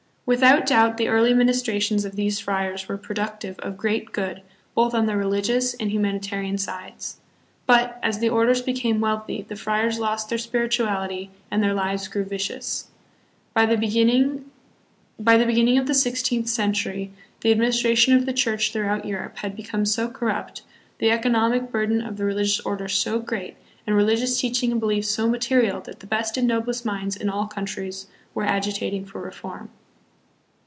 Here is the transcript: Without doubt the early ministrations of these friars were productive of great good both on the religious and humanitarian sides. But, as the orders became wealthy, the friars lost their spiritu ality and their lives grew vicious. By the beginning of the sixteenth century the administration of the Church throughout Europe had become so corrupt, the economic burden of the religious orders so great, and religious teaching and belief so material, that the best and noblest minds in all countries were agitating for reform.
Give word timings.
Without 0.23 0.65
doubt 0.65 0.95
the 0.95 1.09
early 1.09 1.33
ministrations 1.33 2.05
of 2.05 2.15
these 2.15 2.39
friars 2.39 2.87
were 2.87 2.97
productive 2.97 3.59
of 3.59 3.75
great 3.75 4.13
good 4.13 4.41
both 4.73 4.93
on 4.93 5.05
the 5.05 5.17
religious 5.17 5.73
and 5.73 5.91
humanitarian 5.91 6.57
sides. 6.57 7.17
But, 7.65 7.99
as 8.01 8.19
the 8.19 8.29
orders 8.29 8.61
became 8.61 9.01
wealthy, 9.01 9.41
the 9.41 9.57
friars 9.57 9.99
lost 9.99 10.29
their 10.29 10.37
spiritu 10.37 10.85
ality 10.85 11.27
and 11.49 11.61
their 11.61 11.73
lives 11.73 12.07
grew 12.07 12.23
vicious. 12.23 12.87
By 13.53 13.65
the 13.65 13.75
beginning 13.75 14.47
of 15.17 15.87
the 15.87 15.93
sixteenth 15.93 16.47
century 16.47 17.11
the 17.41 17.51
administration 17.51 18.15
of 18.15 18.25
the 18.25 18.31
Church 18.31 18.71
throughout 18.71 19.03
Europe 19.03 19.39
had 19.39 19.53
become 19.53 19.83
so 19.83 20.07
corrupt, 20.07 20.61
the 20.99 21.11
economic 21.11 21.73
burden 21.73 21.99
of 22.01 22.15
the 22.15 22.23
religious 22.23 22.61
orders 22.61 22.93
so 22.93 23.19
great, 23.19 23.57
and 23.85 23.97
religious 23.97 24.39
teaching 24.39 24.71
and 24.71 24.79
belief 24.79 25.03
so 25.03 25.27
material, 25.27 25.81
that 25.81 25.99
the 25.99 26.07
best 26.07 26.37
and 26.37 26.47
noblest 26.47 26.85
minds 26.85 27.17
in 27.17 27.27
all 27.29 27.47
countries 27.47 28.07
were 28.33 28.45
agitating 28.45 29.03
for 29.05 29.19
reform. 29.19 29.69